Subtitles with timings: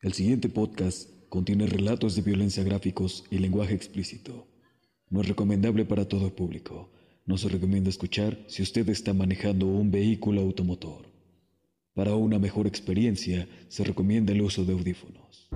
[0.00, 4.46] El siguiente podcast contiene relatos de violencia gráficos y lenguaje explícito.
[5.10, 6.92] No es recomendable para todo el público.
[7.26, 11.10] No se recomienda escuchar si usted está manejando un vehículo automotor.
[11.94, 15.48] Para una mejor experiencia, se recomienda el uso de audífonos.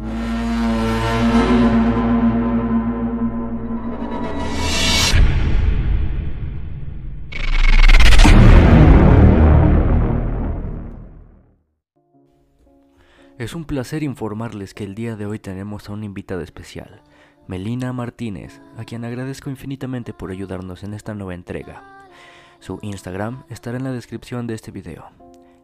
[13.42, 17.02] Es un placer informarles que el día de hoy tenemos a una invitada especial,
[17.48, 22.06] Melina Martínez, a quien agradezco infinitamente por ayudarnos en esta nueva entrega.
[22.60, 25.10] Su Instagram estará en la descripción de este video.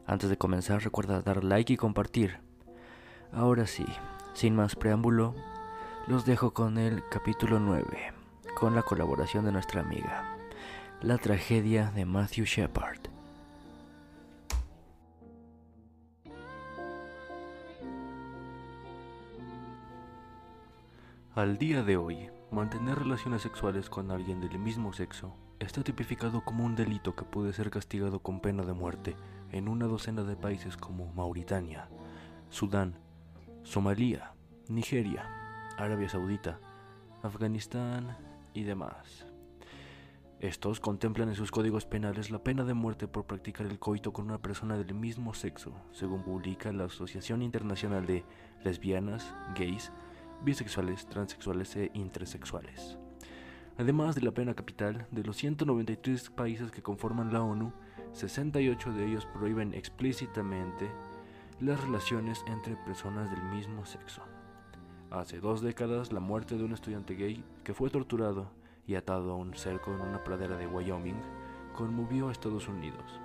[0.08, 2.40] Antes de comenzar recuerda dar like y compartir.
[3.32, 3.86] Ahora sí,
[4.34, 5.36] sin más preámbulo,
[6.08, 8.12] los dejo con el capítulo 9,
[8.56, 10.36] con la colaboración de nuestra amiga,
[11.00, 13.17] la tragedia de Matthew Shepard.
[21.38, 26.64] Al día de hoy, mantener relaciones sexuales con alguien del mismo sexo está tipificado como
[26.64, 29.14] un delito que puede ser castigado con pena de muerte
[29.52, 31.88] en una docena de países como Mauritania,
[32.50, 32.98] Sudán,
[33.62, 34.32] Somalia,
[34.68, 35.30] Nigeria,
[35.76, 36.58] Arabia Saudita,
[37.22, 38.16] Afganistán
[38.52, 39.24] y demás.
[40.40, 44.24] Estos contemplan en sus códigos penales la pena de muerte por practicar el coito con
[44.24, 48.24] una persona del mismo sexo, según publica la Asociación Internacional de
[48.64, 49.92] Lesbianas, Gays,
[50.42, 52.98] bisexuales, transexuales e intersexuales.
[53.78, 57.72] Además de la pena capital, de los 193 países que conforman la ONU,
[58.12, 60.90] 68 de ellos prohíben explícitamente
[61.60, 64.22] las relaciones entre personas del mismo sexo.
[65.10, 68.50] Hace dos décadas, la muerte de un estudiante gay que fue torturado
[68.86, 71.20] y atado a un cerco en una pradera de Wyoming
[71.74, 73.20] conmovió a Estados Unidos.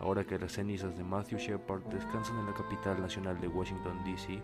[0.00, 4.42] Ahora que las cenizas de Matthew Shepard descansan en la capital nacional de Washington, D.C.,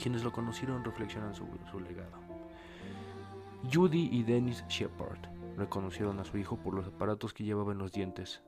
[0.00, 2.18] quienes lo conocieron reflexionan sobre su legado.
[3.70, 5.18] Judy y Dennis Shepard
[5.56, 8.42] reconocieron a su hijo por los aparatos que llevaba en los dientes.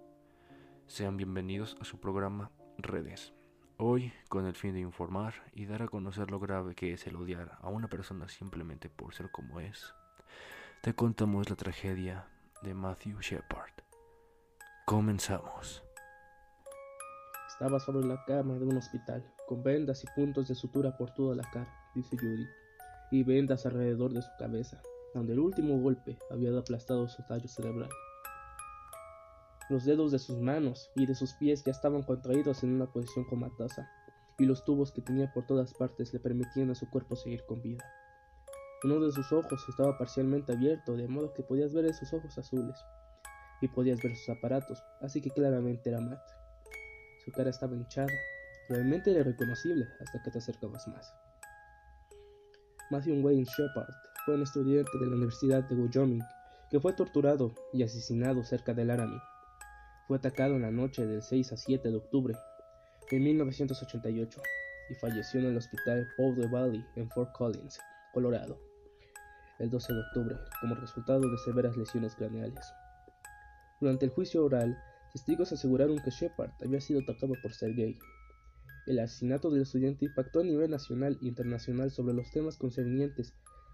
[0.86, 3.34] Sean bienvenidos a su programa Redes.
[3.76, 7.16] Hoy, con el fin de informar y dar a conocer lo grave que es el
[7.16, 9.94] odiar a una persona simplemente por ser como es,
[10.82, 12.26] te contamos la tragedia
[12.62, 13.72] de Matthew Shepard.
[14.86, 15.84] Comenzamos.
[17.48, 21.36] Estaba sobre la cama de un hospital, con vendas y puntos de sutura por toda
[21.36, 22.46] la cara, dice Judy,
[23.10, 24.80] y vendas alrededor de su cabeza,
[25.12, 27.90] donde el último golpe había aplastado su tallo cerebral.
[29.68, 33.26] Los dedos de sus manos y de sus pies ya estaban contraídos en una posición
[33.26, 33.86] comatosa,
[34.38, 37.60] y los tubos que tenía por todas partes le permitían a su cuerpo seguir con
[37.60, 37.84] vida.
[38.84, 42.82] Uno de sus ojos estaba parcialmente abierto, de modo que podías ver esos ojos azules,
[43.60, 46.22] y podías ver sus aparatos, así que claramente era Matt.
[47.22, 48.08] Su cara estaba hinchada,
[48.68, 51.12] realmente era irreconocible hasta que te acercabas más.
[52.90, 56.22] Matthew Wayne Shepard fue un estudiante de la Universidad de Wyoming
[56.70, 59.20] que fue torturado y asesinado cerca de Laramie.
[60.06, 62.34] Fue atacado en la noche del 6 a 7 de octubre
[63.10, 64.42] de 1988
[64.90, 67.78] y falleció en el hospital Powder Valley en Fort Collins,
[68.12, 68.58] Colorado,
[69.58, 72.72] el 12 de octubre como resultado de severas lesiones craneales.
[73.80, 74.78] Durante el juicio oral,
[75.12, 77.98] Testigos aseguraron que Shepard había sido atacado por ser gay.
[78.86, 83.32] El asesinato del estudiante impactó a nivel nacional e internacional sobre los temas concernientes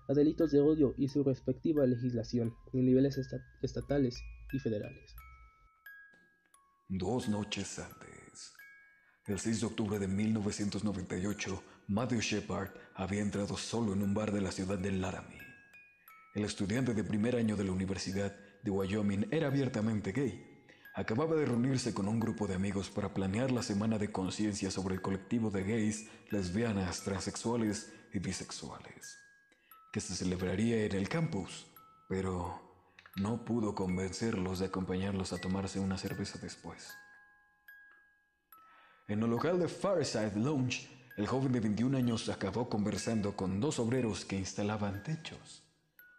[0.08, 3.18] a delitos de odio y su respectiva legislación en niveles
[3.62, 5.14] estatales y federales.
[6.88, 8.54] Dos noches antes,
[9.26, 14.40] el 6 de octubre de 1998, Matthew Shepard había entrado solo en un bar de
[14.40, 15.38] la ciudad de Laramie.
[16.34, 20.47] El estudiante de primer año de la Universidad de Wyoming era abiertamente gay
[20.98, 24.96] acababa de reunirse con un grupo de amigos para planear la semana de conciencia sobre
[24.96, 29.16] el colectivo de gays, lesbianas, transexuales y bisexuales,
[29.92, 31.68] que se celebraría en el campus,
[32.08, 32.60] pero
[33.14, 36.92] no pudo convencerlos de acompañarlos a tomarse una cerveza después.
[39.06, 43.78] En el local de Fireside Lounge, el joven de 21 años acabó conversando con dos
[43.78, 45.62] obreros que instalaban techos,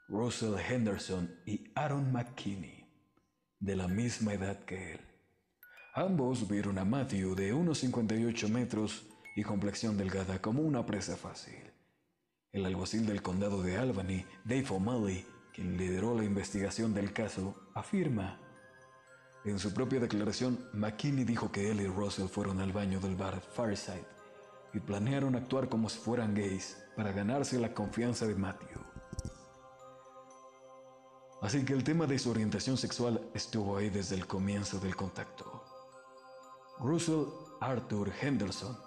[0.07, 2.78] Russell Henderson y Aaron McKinney
[3.59, 4.99] de la misma edad que él.
[5.93, 11.71] Ambos vieron a Matthew de unos 58 metros y complexión delgada como una presa fácil.
[12.51, 18.39] El alguacil del condado de Albany, Dave O'Malley, quien lideró la investigación del caso, afirma.
[19.45, 23.41] En su propia declaración, McKinney dijo que él y Russell fueron al baño del bar
[23.41, 24.05] Fireside
[24.73, 28.88] y planearon actuar como si fueran gays para ganarse la confianza de Matthew.
[31.41, 35.63] Así que el tema de su orientación sexual estuvo ahí desde el comienzo del contacto.
[36.79, 37.25] Russell
[37.61, 38.77] Arthur Henderson,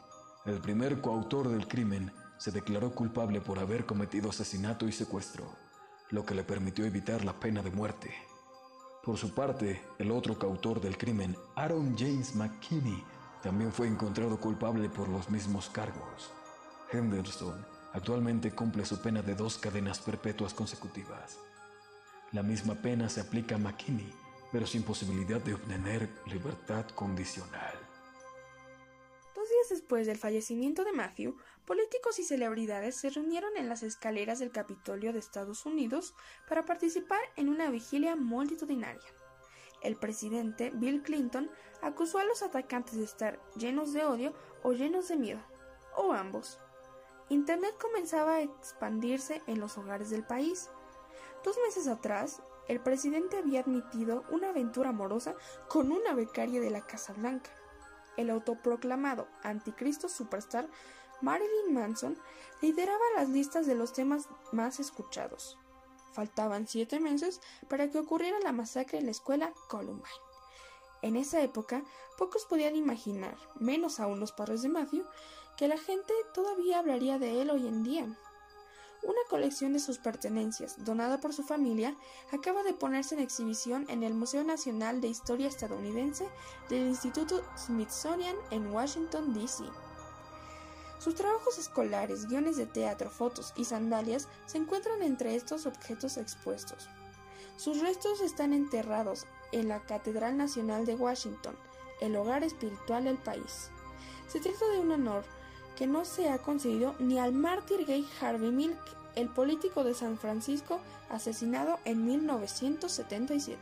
[0.44, 5.46] el primer coautor del crimen, se declaró culpable por haber cometido asesinato y secuestro,
[6.10, 8.14] lo que le permitió evitar la pena de muerte.
[9.02, 13.02] Por su parte, el otro coautor del crimen, Aaron James McKinney,
[13.43, 16.31] también fue encontrado culpable por los mismos cargos.
[16.93, 17.64] Henderson
[17.94, 21.38] actualmente cumple su pena de dos cadenas perpetuas consecutivas.
[22.32, 24.11] La misma pena se aplica a McKinney,
[24.50, 27.75] pero sin posibilidad de obtener libertad condicional.
[29.34, 31.37] Dos días después del fallecimiento de Matthew,
[31.67, 36.14] políticos y celebridades se reunieron en las escaleras del Capitolio de Estados Unidos
[36.49, 39.02] para participar en una vigilia multitudinaria.
[39.82, 41.50] El presidente Bill Clinton
[41.82, 44.32] acusó a los atacantes de estar llenos de odio
[44.62, 45.40] o llenos de miedo,
[45.96, 46.61] o ambos.
[47.28, 50.70] Internet comenzaba a expandirse en los hogares del país.
[51.44, 55.35] Dos meses atrás, el presidente había admitido una aventura amorosa
[55.69, 57.50] con una becaria de la Casa Blanca.
[58.17, 60.69] El autoproclamado anticristo superstar
[61.21, 62.19] Marilyn Manson
[62.61, 65.59] lideraba las listas de los temas más escuchados.
[66.12, 70.09] Faltaban siete meses para que ocurriera la masacre en la escuela Columbine.
[71.00, 71.83] En esa época,
[72.17, 75.05] pocos podían imaginar, menos aún los padres de Matthew,
[75.56, 78.19] que la gente todavía hablaría de él hoy en día.
[79.02, 81.96] Una colección de sus pertenencias, donada por su familia,
[82.31, 86.28] acaba de ponerse en exhibición en el Museo Nacional de Historia Estadounidense
[86.69, 89.64] del Instituto Smithsonian en Washington, D.C.
[90.99, 96.88] Sus trabajos escolares, guiones de teatro, fotos y sandalias se encuentran entre estos objetos expuestos.
[97.56, 101.56] Sus restos están enterrados en la Catedral Nacional de Washington,
[102.00, 103.70] el hogar espiritual del país.
[104.28, 105.25] Se trata de un honor
[105.77, 108.79] que no se ha concedido ni al mártir gay Harvey Milk,
[109.15, 110.81] el político de San Francisco
[111.11, 113.59] asesinado en 1977.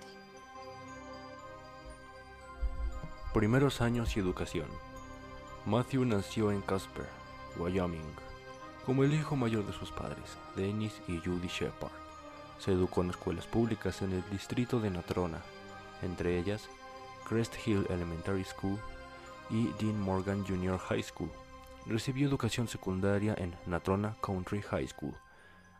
[3.35, 4.67] Primeros años y educación.
[5.67, 7.07] Matthew nació en Casper,
[7.59, 8.15] Wyoming,
[8.87, 11.93] como el hijo mayor de sus padres, Dennis y Judy Shepard.
[12.59, 15.43] Se educó en escuelas públicas en el distrito de Natrona,
[16.03, 16.69] entre ellas
[17.29, 18.79] Crest Hill Elementary School
[19.51, 21.31] y Dean Morgan Junior High School.
[21.91, 25.17] Recibió educación secundaria en Natrona Country High School,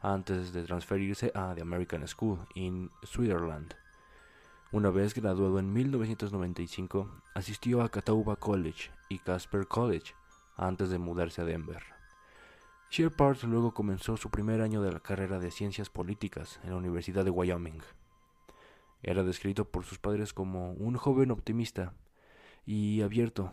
[0.03, 3.77] antes de transferirse a The American School in Switzerland.
[4.73, 10.17] Una vez graduado en 1995, asistió a Catawba College y Casper College,
[10.57, 11.85] antes de mudarse a Denver.
[12.91, 17.25] Shepard luego comenzó su primer año de la carrera de Ciencias Políticas en la Universidad
[17.25, 17.83] de Wyoming.
[19.05, 21.95] Era descrito por sus padres como un joven optimista
[22.67, 23.53] y abierto,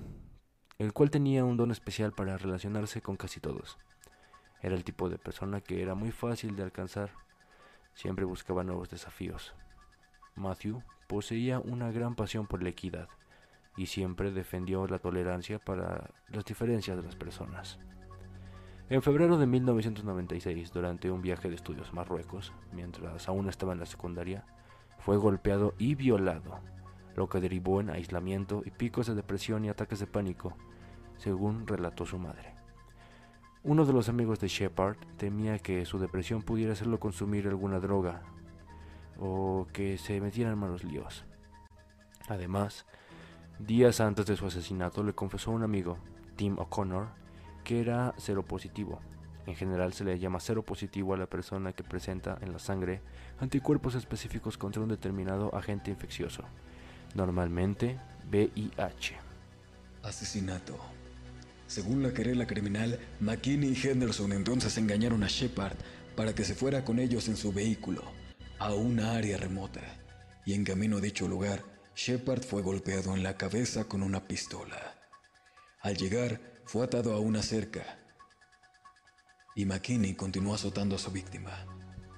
[0.79, 3.77] el cual tenía un don especial para relacionarse con casi todos.
[4.61, 7.11] Era el tipo de persona que era muy fácil de alcanzar,
[7.93, 9.53] siempre buscaba nuevos desafíos.
[10.35, 13.09] Matthew poseía una gran pasión por la equidad
[13.75, 17.79] y siempre defendió la tolerancia para las diferencias de las personas.
[18.89, 23.79] En febrero de 1996, durante un viaje de estudios a Marruecos, mientras aún estaba en
[23.79, 24.45] la secundaria,
[24.99, 26.59] fue golpeado y violado,
[27.17, 30.55] lo que derivó en aislamiento y picos de depresión y ataques de pánico,
[31.17, 32.53] según relató su madre.
[33.63, 38.21] Uno de los amigos de Shepard temía que su depresión pudiera hacerlo consumir alguna droga
[39.19, 41.25] o que se metiera en malos líos.
[42.29, 42.85] Además,
[43.57, 45.97] días antes de su asesinato le confesó a un amigo,
[46.35, 47.07] Tim O'Connor,
[47.63, 48.99] que era seropositivo.
[49.47, 53.01] En general se le llama seropositivo a la persona que presenta en la sangre
[53.39, 56.43] anticuerpos específicos contra un determinado agente infeccioso,
[57.15, 57.99] normalmente
[58.29, 59.15] VIH.
[60.03, 60.77] Asesinato.
[61.67, 65.77] Según la querela criminal, McKinney y Henderson entonces engañaron a Shepard
[66.15, 68.03] para que se fuera con ellos en su vehículo
[68.59, 69.81] a una área remota,
[70.45, 71.63] y en camino a dicho lugar,
[71.95, 74.95] Shepard fue golpeado en la cabeza con una pistola.
[75.81, 77.99] Al llegar, fue atado a una cerca,
[79.55, 81.65] y McKinney continuó azotando a su víctima.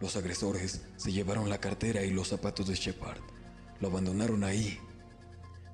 [0.01, 3.21] Los agresores se llevaron la cartera y los zapatos de Shepard.
[3.81, 4.77] Lo abandonaron ahí.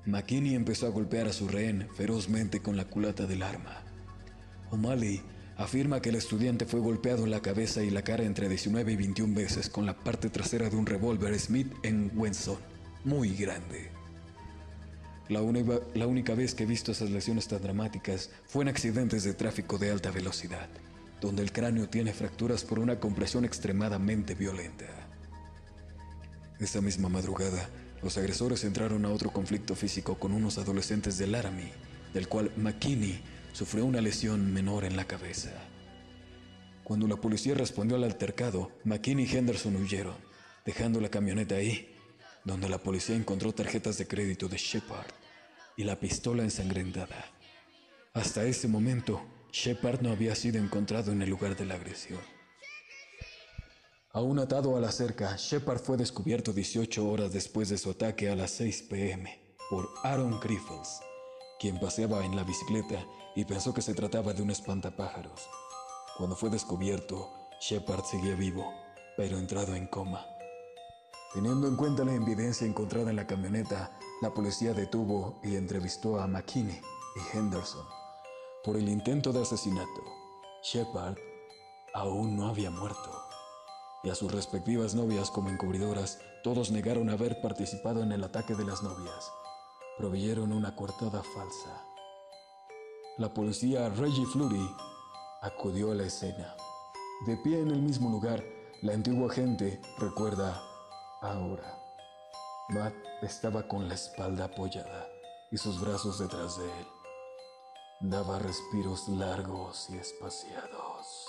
[0.06, 3.82] McKinney empezó a golpear a su rehén ferozmente con la culata del arma.
[4.70, 5.20] O'Malley
[5.56, 8.96] afirma que el estudiante fue golpeado en la cabeza y la cara entre 19 y
[8.96, 12.58] 21 veces con la parte trasera de un revólver Smith en Wenson,
[13.04, 13.90] muy grande.
[15.28, 15.40] La,
[15.94, 19.76] la, única vez que he visto esas lesiones tan dramáticas fue en accidentes de tráfico
[19.76, 20.68] de alta velocidad,
[21.20, 24.84] donde el cráneo tiene fracturas por una compresión extremadamente violenta.
[26.60, 27.68] Esa misma madrugada,
[28.02, 31.72] los agresores entraron a otro conflicto físico con unos adolescentes de Laramie,
[32.12, 33.20] del cual McKinney
[33.52, 35.52] sufrió una lesión menor en la cabeza.
[36.84, 40.14] Cuando la policía respondió al altercado, McKinney y Henderson huyeron,
[40.64, 41.94] dejando la camioneta ahí,
[42.44, 45.10] donde la policía encontró tarjetas de crédito de Shepard
[45.76, 47.32] y la pistola ensangrentada.
[48.14, 49.20] Hasta ese momento,
[49.52, 52.35] Shepard no había sido encontrado en el lugar de la agresión.
[54.16, 58.34] Aún atado a la cerca, Shepard fue descubierto 18 horas después de su ataque a
[58.34, 61.02] las 6 pm por Aaron Griffiths,
[61.60, 63.04] quien paseaba en la bicicleta
[63.34, 65.46] y pensó que se trataba de un espantapájaros.
[66.16, 67.30] Cuando fue descubierto,
[67.60, 68.64] Shepard seguía vivo,
[69.18, 70.24] pero entrado en coma.
[71.34, 76.26] Teniendo en cuenta la evidencia encontrada en la camioneta, la policía detuvo y entrevistó a
[76.26, 76.80] McKinney
[77.16, 77.84] y Henderson
[78.64, 80.02] por el intento de asesinato.
[80.62, 81.18] Shepard
[81.92, 83.25] aún no había muerto
[84.02, 88.64] y a sus respectivas novias como encubridoras, todos negaron haber participado en el ataque de
[88.64, 89.32] las novias.
[89.98, 91.84] Proveyeron una coartada falsa.
[93.18, 94.70] La policía Reggie Flurry
[95.42, 96.54] acudió a la escena.
[97.26, 98.44] De pie en el mismo lugar,
[98.82, 100.62] la antigua gente recuerda
[101.22, 101.80] ahora.
[102.68, 105.08] Matt estaba con la espalda apoyada
[105.50, 106.86] y sus brazos detrás de él.
[108.00, 111.26] Daba respiros largos y espaciados.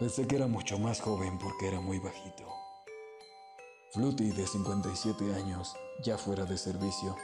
[0.00, 2.48] Pensé que era mucho más joven porque era muy bajito.
[3.92, 7.14] Fluty, de 57 años, ya fuera de servicio,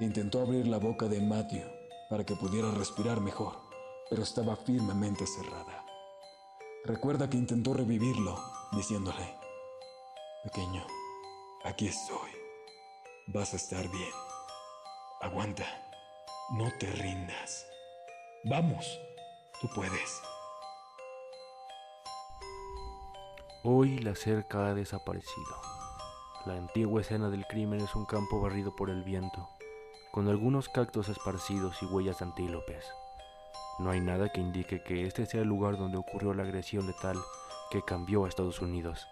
[0.00, 1.64] intentó abrir la boca de Matthew
[2.10, 3.58] para que pudiera respirar mejor,
[4.10, 5.86] pero estaba firmemente cerrada.
[6.84, 8.38] Recuerda que intentó revivirlo,
[8.72, 9.40] diciéndole,
[10.44, 10.86] Pequeño,
[11.64, 12.30] aquí estoy.
[13.28, 14.12] Vas a estar bien.
[15.22, 15.66] Aguanta.
[16.52, 17.66] No te rindas.
[18.44, 18.98] Vamos.
[19.60, 20.22] Tú puedes.
[23.62, 25.60] Hoy la cerca ha desaparecido.
[26.46, 29.50] La antigua escena del crimen es un campo barrido por el viento,
[30.12, 32.86] con algunos cactos esparcidos y huellas de antílopes.
[33.78, 37.18] No hay nada que indique que este sea el lugar donde ocurrió la agresión letal
[37.70, 39.06] que cambió a Estados Unidos.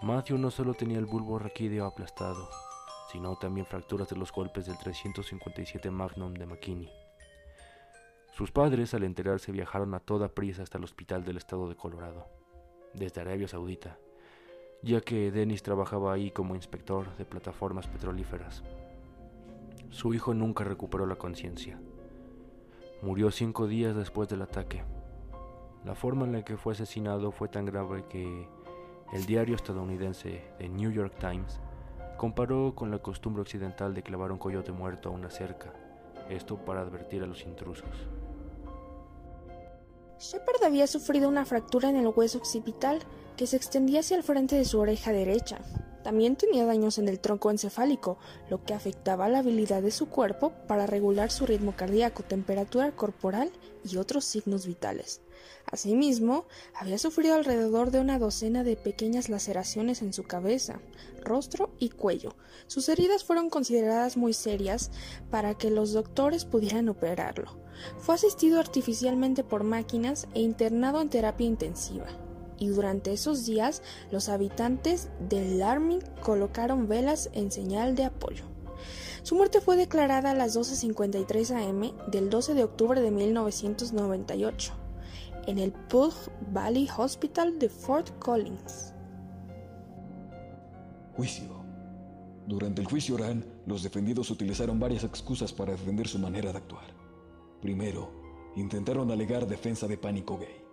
[0.00, 2.48] Matthew no solo tenía el bulbo raquídeo aplastado,
[3.12, 6.90] sino también fracturas de los golpes del 357 Magnum de McKinney.
[8.32, 12.39] Sus padres, al enterarse, viajaron a toda prisa hasta el hospital del estado de Colorado,
[12.94, 13.98] desde Arabia Saudita,
[14.82, 18.62] ya que Dennis trabajaba ahí como inspector de plataformas petrolíferas.
[19.90, 21.80] Su hijo nunca recuperó la conciencia.
[23.02, 24.84] Murió cinco días después del ataque.
[25.84, 28.46] La forma en la que fue asesinado fue tan grave que
[29.12, 31.60] el diario estadounidense The New York Times
[32.16, 35.72] comparó con la costumbre occidental de clavar un coyote muerto a una cerca,
[36.28, 37.88] esto para advertir a los intrusos.
[40.20, 42.98] Shepard había sufrido una fractura en el hueso occipital
[43.38, 45.60] que se extendía hacia el frente de su oreja derecha.
[46.04, 48.18] También tenía daños en el tronco encefálico,
[48.50, 53.50] lo que afectaba la habilidad de su cuerpo para regular su ritmo cardíaco, temperatura corporal
[53.82, 55.22] y otros signos vitales.
[55.72, 60.80] Asimismo, había sufrido alrededor de una docena de pequeñas laceraciones en su cabeza,
[61.22, 62.34] rostro y cuello.
[62.66, 64.90] Sus heridas fueron consideradas muy serias
[65.30, 67.58] para que los doctores pudieran operarlo.
[67.98, 72.06] Fue asistido artificialmente por máquinas e internado en terapia intensiva
[72.60, 73.82] y durante esos días
[74.12, 78.44] los habitantes de Larming colocaron velas en señal de apoyo.
[79.22, 84.72] Su muerte fue declarada a las 12.53 am del 12 de octubre de 1998
[85.46, 86.12] en el Pug
[86.52, 88.94] Valley Hospital de Fort Collins.
[91.16, 91.60] Juicio.
[92.46, 96.84] Durante el juicio oral, los defendidos utilizaron varias excusas para defender su manera de actuar.
[97.60, 98.10] Primero,
[98.56, 100.70] intentaron alegar defensa de pánico gay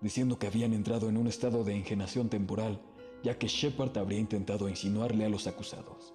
[0.00, 2.80] diciendo que habían entrado en un estado de engenación temporal,
[3.22, 6.14] ya que Shepard habría intentado insinuarle a los acusados.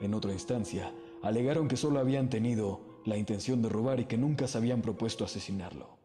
[0.00, 4.48] En otra instancia, alegaron que solo habían tenido la intención de robar y que nunca
[4.48, 5.96] se habían propuesto asesinarlo.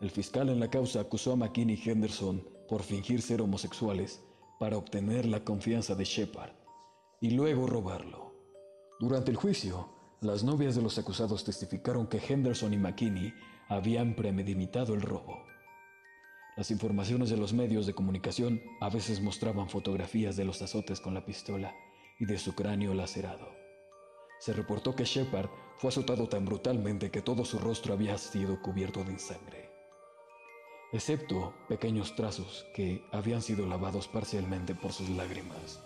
[0.00, 4.22] El fiscal en la causa acusó a McKinney y Henderson por fingir ser homosexuales
[4.58, 6.52] para obtener la confianza de Shepard
[7.20, 8.34] y luego robarlo.
[8.98, 9.88] Durante el juicio,
[10.20, 13.32] las novias de los acusados testificaron que Henderson y McKinney
[13.68, 15.46] habían premeditado el robo.
[16.58, 21.14] Las informaciones de los medios de comunicación a veces mostraban fotografías de los azotes con
[21.14, 21.74] la pistola
[22.18, 23.48] y de su cráneo lacerado.
[24.40, 25.48] Se reportó que Shepard
[25.78, 29.70] fue azotado tan brutalmente que todo su rostro había sido cubierto de sangre,
[30.92, 35.80] excepto pequeños trazos que habían sido lavados parcialmente por sus lágrimas.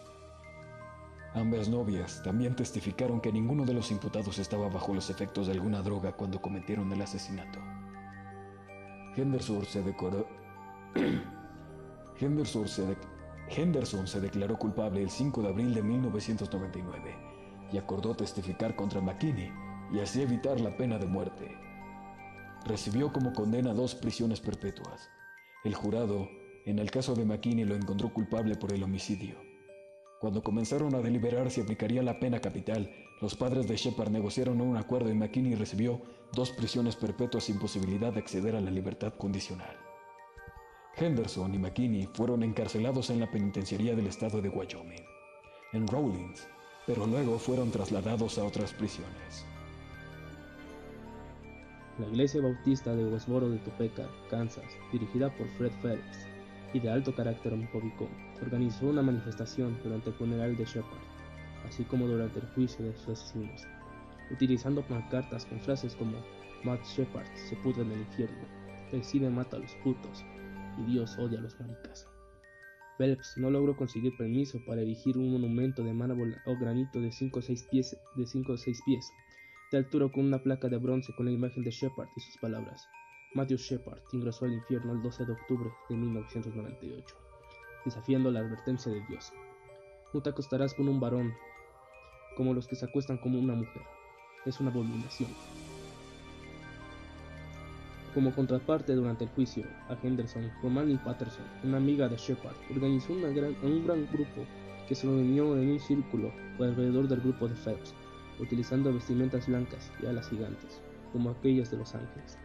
[1.35, 5.83] Ambas novias también testificaron que ninguno de los imputados estaba bajo los efectos de alguna
[5.83, 7.59] droga cuando cometieron el asesinato.
[9.17, 9.81] Henderson se
[12.21, 12.69] Henderson
[14.07, 17.17] se, declaró culpable el 5 de abril de 1999
[17.73, 19.53] y acordó testificar contra McKinney
[19.93, 21.51] y así evitar la pena de muerte.
[22.65, 25.11] Recibió como condena dos prisiones perpetuas.
[25.65, 26.29] El jurado,
[26.65, 29.44] en el caso de McKinney, lo encontró culpable por el homicidio.
[30.25, 32.91] Cuando comenzaron a deliberar si aplicaría la pena capital,
[33.21, 36.01] Los padres de Shepard negociaron un acuerdo y McKinney recibió
[36.33, 39.77] dos prisiones perpetuas sin posibilidad de acceder a la libertad condicional.
[40.97, 45.05] Henderson y McKinney fueron encarcelados en la penitenciaría del estado de Wyoming,
[45.75, 46.49] en Rawlins,
[46.87, 49.45] pero luego fueron trasladados a otras prisiones.
[51.99, 56.34] La iglesia bautista de Westboro de Topeka, Kansas, dirigida por Fred Phelps
[56.75, 58.07] y de alto carácter homofóbico,
[58.43, 61.01] organizó una manifestación durante el funeral de Shepard,
[61.67, 63.67] así como durante el juicio de sus asesinos,
[64.31, 66.19] utilizando pancartas con frases como
[66.65, 68.45] Matt Shepard se pudre en el infierno,
[69.03, 70.25] cine mata a los putos
[70.79, 72.07] y Dios odia a los maricas.
[72.99, 77.39] Phelps no logró conseguir permiso para erigir un monumento de mármol o granito de 5
[77.39, 79.11] o 6 pies de 5 o 6 pies
[79.73, 82.87] de altura con una placa de bronce con la imagen de Shepard y sus palabras.
[83.35, 87.17] Matthew Shepard ingresó al infierno el 12 de octubre de 1998,
[87.85, 89.33] desafiando la advertencia de Dios.
[90.13, 91.35] No te acostarás con un varón
[92.37, 93.83] como los que se acuestan como una mujer.
[94.47, 95.31] Es una abominación.
[98.15, 103.85] Como contraparte durante el juicio a Henderson, Romani Patterson, una amiga de Shepard, organizó un
[103.85, 104.47] gran grupo
[104.87, 107.95] que se reunió en un círculo alrededor del grupo de Phelps,
[108.39, 110.81] utilizando vestimentas blancas y alas gigantes,
[111.13, 112.39] como aquellas de los ángeles,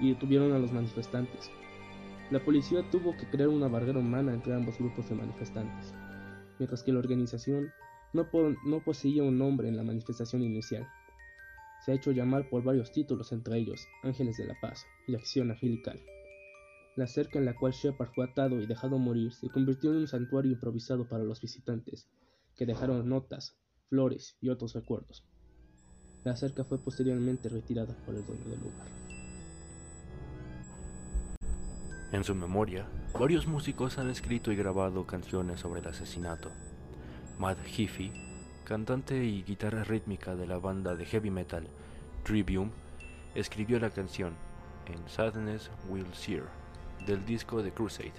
[0.00, 1.50] y detuvieron a los manifestantes.
[2.30, 5.94] La policía tuvo que crear una barrera humana entre ambos grupos de manifestantes,
[6.58, 7.70] mientras que la organización
[8.12, 8.28] no,
[8.64, 10.88] no poseía un nombre en la manifestación inicial.
[11.84, 15.50] Se ha hecho llamar por varios títulos, entre ellos Ángeles de la Paz y Acción
[15.50, 16.00] Angelical.
[16.96, 20.06] La cerca en la cual Shepard fue atado y dejado morir se convirtió en un
[20.06, 22.08] santuario improvisado para los visitantes,
[22.56, 23.58] que dejaron notas,
[23.88, 25.26] flores y otros recuerdos.
[26.24, 29.03] La cerca fue posteriormente retirada por el dueño del lugar.
[32.14, 32.86] En su memoria,
[33.18, 36.48] varios músicos han escrito y grabado canciones sobre el asesinato.
[37.40, 38.12] Matt Heafy,
[38.62, 41.66] cantante y guitarra rítmica de la banda de heavy metal
[42.22, 42.70] Trivium,
[43.34, 44.34] escribió la canción
[44.86, 46.44] en Sadness Will Sear
[47.04, 48.12] del disco The Crusade,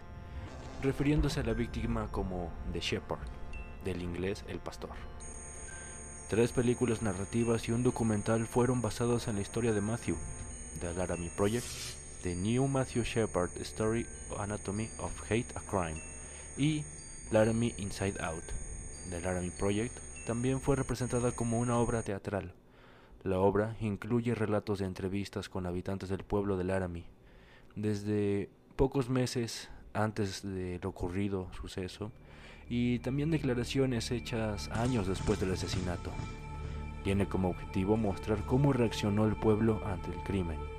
[0.83, 3.29] refiriéndose a la víctima como The Shepherd,
[3.85, 4.91] del inglés El Pastor.
[6.29, 10.17] Tres películas narrativas y un documental fueron basados en la historia de Matthew,
[10.81, 11.65] The Laramie Project,
[12.25, 14.03] The New Matthew Shepard Story
[14.39, 16.01] Anatomy of Hate a Crime
[16.57, 16.83] y
[17.31, 18.43] Laramie Inside Out.
[19.11, 22.55] The Laramie Project también fue representada como una obra teatral.
[23.23, 27.05] La obra incluye relatos de entrevistas con habitantes del pueblo de Laramie.
[27.75, 32.11] Desde pocos meses antes del ocurrido suceso,
[32.67, 36.09] y también declaraciones hechas años después del asesinato.
[37.03, 40.74] Tiene como objetivo mostrar cómo reaccionó el pueblo ante el crimen.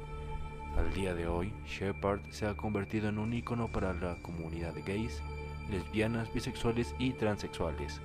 [0.77, 4.83] Al día de hoy, Shepard se ha convertido en un ícono para la comunidad de
[4.83, 5.23] gays,
[5.71, 8.01] lesbianas, bisexuales y transexuales,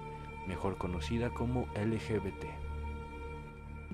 [0.47, 2.45] mejor conocida como LGBT.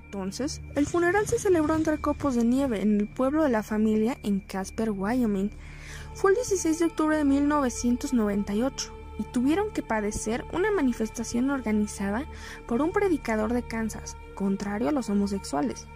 [0.04, 4.16] Entonces, el funeral se celebró entre copos de nieve en el pueblo de la familia
[4.22, 5.50] en Casper, Wyoming.
[6.14, 12.26] Fue el 16 de octubre de 1998 y tuvieron que padecer una manifestación organizada
[12.66, 15.88] por un predicador de Kansas, contrario a los homosexuales.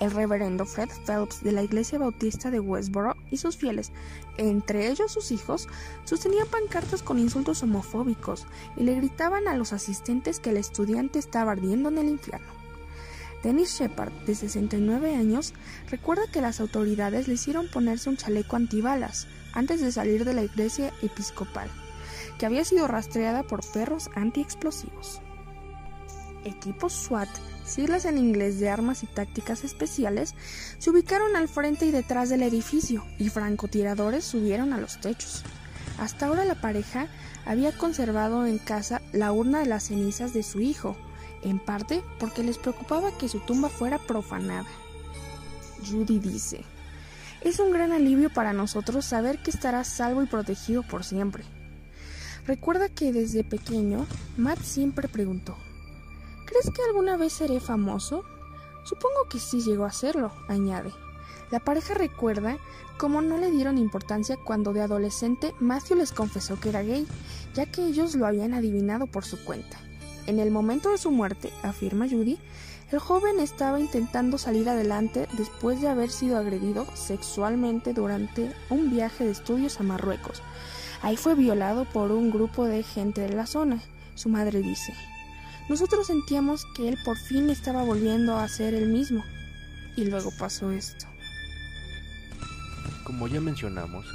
[0.00, 3.90] El reverendo Fred Phelps de la Iglesia Bautista de Westboro y sus fieles,
[4.36, 5.68] entre ellos sus hijos,
[6.04, 11.52] sostenían pancartas con insultos homofóbicos y le gritaban a los asistentes que el estudiante estaba
[11.52, 12.46] ardiendo en el infierno.
[13.42, 15.52] Dennis Shepard, de 69 años,
[15.90, 20.42] recuerda que las autoridades le hicieron ponerse un chaleco antibalas antes de salir de la
[20.42, 21.70] iglesia episcopal
[22.38, 25.20] que había sido rastreada por perros antiexplosivos.
[26.44, 27.28] Equipos SWAT,
[27.64, 30.34] siglas en inglés de armas y tácticas especiales,
[30.78, 35.44] se ubicaron al frente y detrás del edificio y francotiradores subieron a los techos.
[35.98, 37.08] Hasta ahora la pareja
[37.44, 40.96] había conservado en casa la urna de las cenizas de su hijo,
[41.42, 44.68] en parte porque les preocupaba que su tumba fuera profanada.
[45.86, 46.64] Judy dice,
[47.40, 51.44] es un gran alivio para nosotros saber que estará salvo y protegido por siempre.
[52.46, 55.56] Recuerda que desde pequeño Matt siempre preguntó,
[56.58, 58.24] ¿crees que alguna vez seré famoso?
[58.82, 60.92] Supongo que sí llegó a serlo, añade.
[61.50, 62.58] La pareja recuerda
[62.96, 67.06] cómo no le dieron importancia cuando de adolescente Matthew les confesó que era gay,
[67.54, 69.78] ya que ellos lo habían adivinado por su cuenta.
[70.26, 72.38] En el momento de su muerte, afirma Judy,
[72.90, 79.24] el joven estaba intentando salir adelante después de haber sido agredido sexualmente durante un viaje
[79.24, 80.42] de estudios a Marruecos,
[81.00, 83.80] Ahí fue violado por un grupo de gente de la zona,
[84.16, 84.92] su madre dice.
[85.68, 89.22] Nosotros sentíamos que él por fin estaba volviendo a ser el mismo.
[89.96, 91.06] Y luego pasó esto.
[93.04, 94.06] Como ya mencionamos,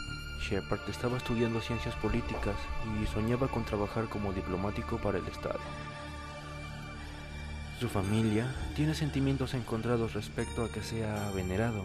[0.42, 2.56] Shepard estaba estudiando ciencias políticas
[3.02, 5.60] y soñaba con trabajar como diplomático para el Estado.
[7.80, 11.84] Su familia tiene sentimientos encontrados respecto a que sea venerado,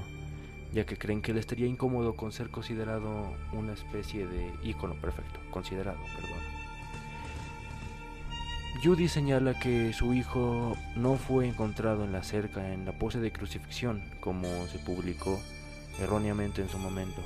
[0.72, 5.40] ya que creen que le estaría incómodo con ser considerado una especie de ícono perfecto,
[5.50, 6.57] considerado, perdón.
[8.80, 13.32] Judy señala que su hijo no fue encontrado en la cerca en la pose de
[13.32, 15.40] crucifixión, como se publicó
[15.98, 17.20] erróneamente en su momento.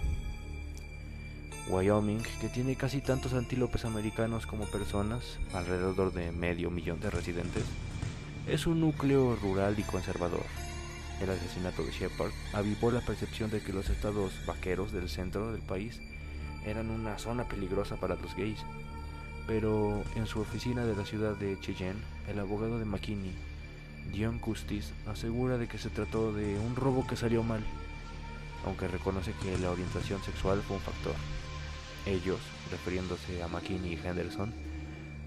[1.69, 7.65] Wyoming, que tiene casi tantos antílopes americanos como personas, alrededor de medio millón de residentes,
[8.49, 10.47] es un núcleo rural y conservador.
[11.21, 15.61] El asesinato de Shepard avivó la percepción de que los estados vaqueros del centro del
[15.61, 16.01] país
[16.65, 18.65] eran una zona peligrosa para los gays
[19.47, 23.33] pero en su oficina de la ciudad de Cheyenne, el abogado de McKinney,
[24.13, 27.61] Dion Custis, asegura de que se trató de un robo que salió mal,
[28.67, 31.15] aunque reconoce que la orientación sexual fue un factor.
[32.07, 34.53] Ellos, refiriéndose a McKinney y Henderson,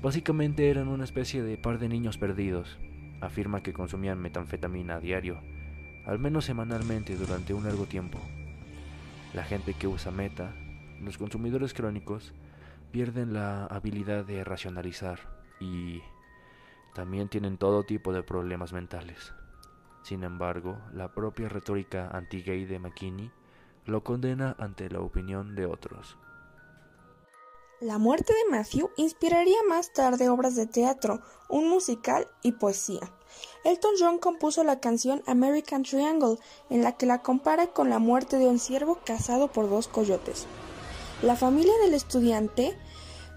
[0.02, 2.78] básicamente eran una especie de par de niños perdidos.
[3.22, 5.40] Afirma que consumían metanfetamina a diario,
[6.06, 8.20] al menos semanalmente durante un largo tiempo.
[9.34, 10.54] La gente que usa meta,
[11.02, 12.34] los consumidores crónicos,
[12.96, 15.20] pierden la habilidad de racionalizar
[15.60, 16.02] y
[16.94, 19.34] también tienen todo tipo de problemas mentales.
[20.02, 23.34] Sin embargo, la propia retórica anti-gay de McKinney
[23.84, 26.18] lo condena ante la opinión de otros.
[27.82, 33.12] La muerte de Matthew inspiraría más tarde obras de teatro, un musical y poesía.
[33.66, 36.38] Elton John compuso la canción American Triangle,
[36.70, 40.48] en la que la compara con la muerte de un ciervo cazado por dos coyotes.
[41.22, 42.78] La familia del estudiante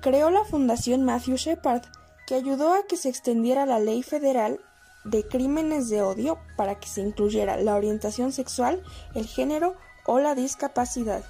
[0.00, 1.82] creó la Fundación Matthew Shepard,
[2.26, 4.60] que ayudó a que se extendiera la ley federal
[5.04, 8.82] de crímenes de odio para que se incluyera la orientación sexual,
[9.14, 9.74] el género
[10.06, 11.24] o la discapacidad.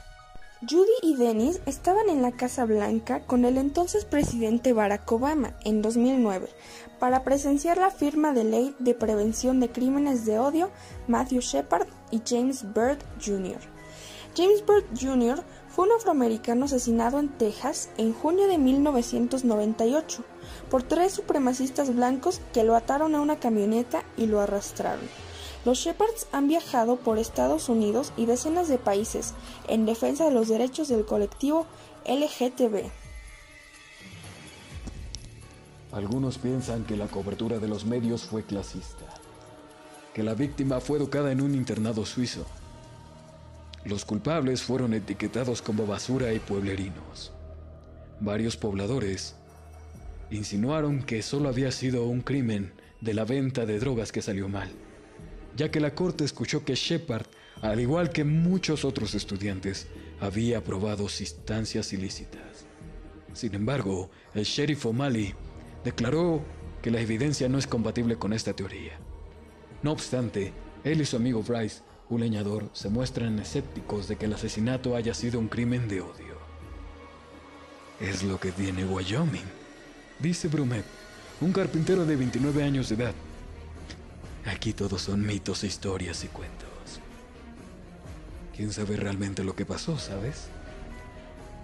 [0.61, 5.83] Judy y Dennis estaban en la Casa Blanca con el entonces presidente Barack Obama en
[5.83, 6.49] 2009
[6.99, 10.71] para presenciar la firma de ley de prevención de crímenes de odio
[11.07, 13.61] Matthew Shepard y James Byrd Jr.
[14.37, 15.45] James Byrd Jr.
[15.79, 20.25] un afroamericano asesinado en Texas en junio de 1998
[20.71, 25.09] por tres supremacistas blancos que lo ataron a una camioneta y lo arrastraron.
[25.65, 29.35] Los Shepards han viajado por Estados Unidos y decenas de países
[29.69, 31.65] en defensa de los derechos del colectivo
[32.07, 32.91] LGTB.
[35.93, 39.07] Algunos piensan que la cobertura de los medios fue clasista,
[40.13, 42.47] que la víctima fue educada en un internado suizo
[43.89, 47.33] los culpables fueron etiquetados como basura y pueblerinos.
[48.21, 49.35] Varios pobladores
[50.31, 54.69] insinuaron que solo había sido un crimen de la venta de drogas que salió mal,
[55.57, 57.27] ya que la corte escuchó que Shepard,
[57.63, 59.87] al igual que muchos otros estudiantes,
[60.21, 62.67] había probado sustancias ilícitas.
[63.33, 65.35] Sin embargo, el sheriff O'Malley
[65.85, 66.43] declaró
[66.83, 68.99] que la evidencia no es compatible con esta teoría.
[69.83, 70.53] No obstante,
[70.85, 75.15] él y su amigo Bryce un leñador, se muestran escépticos de que el asesinato haya
[75.15, 76.39] sido un crimen de odio.
[78.01, 79.45] Es lo que tiene Wyoming,
[80.19, 80.85] dice Brumet,
[81.41, 83.15] un carpintero de 29 años de edad.
[84.47, 86.69] Aquí todos son mitos, historias y cuentos.
[88.57, 90.49] ¿Quién sabe realmente lo que pasó, sabes?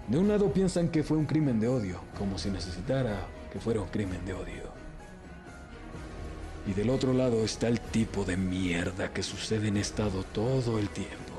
[0.07, 3.81] De un lado piensan que fue un crimen de odio, como si necesitara que fuera
[3.81, 4.74] un crimen de odio.
[6.67, 10.89] Y del otro lado está el tipo de mierda que sucede en estado todo el
[10.89, 11.33] tiempo.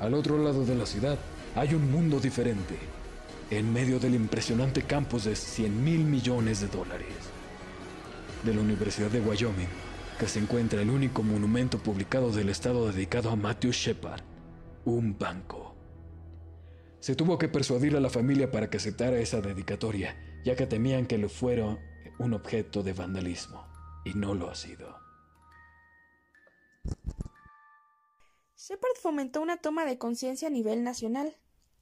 [0.00, 1.18] Al otro lado de la ciudad
[1.54, 2.76] hay un mundo diferente,
[3.50, 7.14] en medio del impresionante campus de 100 mil millones de dólares.
[8.44, 9.68] De la Universidad de Wyoming,
[10.18, 14.22] que se encuentra el único monumento publicado del estado dedicado a Matthew Shepard,
[14.84, 15.74] un banco.
[17.00, 21.06] Se tuvo que persuadir a la familia para que aceptara esa dedicatoria, ya que temían
[21.06, 21.78] que lo fuera
[22.18, 23.66] un objeto de vandalismo
[24.04, 24.98] y no lo ha sido.
[28.56, 31.36] Shepard fomentó una toma de conciencia a nivel nacional.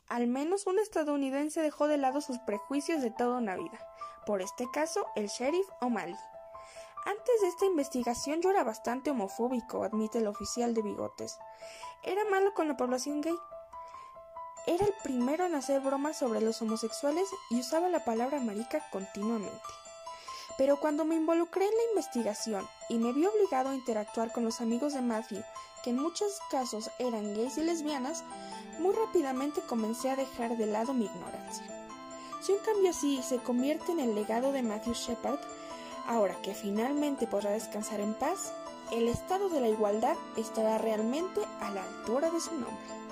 [0.09, 3.79] Al menos un estadounidense dejó de lado sus prejuicios de toda una vida.
[4.27, 6.17] Por este caso, el sheriff O'Malley.
[7.07, 11.39] Antes de esta investigación yo era bastante homofóbico, admite el oficial de bigotes.
[12.03, 13.37] Era malo con la población gay.
[14.67, 19.84] Era el primero en hacer bromas sobre los homosexuales y usaba la palabra marica continuamente.
[20.57, 24.61] Pero cuando me involucré en la investigación y me vi obligado a interactuar con los
[24.61, 25.43] amigos de Matthew,
[25.83, 28.25] que en muchos casos eran gays y lesbianas,
[28.79, 31.65] muy rápidamente comencé a dejar de lado mi ignorancia.
[32.41, 35.41] Si un cambio así se convierte en el legado de Matthew Shepard,
[36.07, 38.53] ahora que finalmente podrá descansar en paz,
[38.93, 43.04] el estado de la igualdad estará realmente a la altura de su nombre.